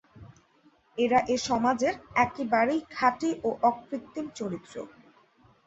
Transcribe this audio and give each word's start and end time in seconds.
এরা 0.97 1.19
এ 1.27 1.45
সমাজের 1.47 1.93
একেবারেই 2.17 2.81
খাঁটি 2.91 3.29
ও 3.43 3.49
অকৃত্রিম 3.63 4.25
চরিত্র। 4.35 4.75